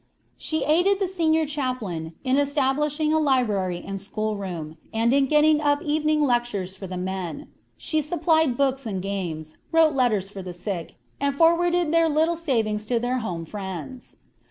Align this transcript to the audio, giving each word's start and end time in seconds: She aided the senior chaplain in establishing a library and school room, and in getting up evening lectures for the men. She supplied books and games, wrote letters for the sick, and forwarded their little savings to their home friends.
She 0.39 0.63
aided 0.63 0.99
the 0.99 1.07
senior 1.07 1.45
chaplain 1.45 2.13
in 2.23 2.37
establishing 2.39 3.13
a 3.13 3.19
library 3.19 3.83
and 3.85 4.01
school 4.01 4.35
room, 4.35 4.77
and 4.91 5.13
in 5.13 5.27
getting 5.27 5.61
up 5.61 5.79
evening 5.83 6.21
lectures 6.23 6.75
for 6.75 6.87
the 6.87 6.97
men. 6.97 7.49
She 7.77 8.01
supplied 8.01 8.57
books 8.57 8.87
and 8.87 8.99
games, 8.99 9.57
wrote 9.71 9.93
letters 9.93 10.27
for 10.27 10.41
the 10.41 10.53
sick, 10.53 10.95
and 11.19 11.35
forwarded 11.35 11.91
their 11.93 12.09
little 12.09 12.35
savings 12.35 12.87
to 12.87 12.99
their 12.99 13.19
home 13.19 13.45
friends. 13.45 14.17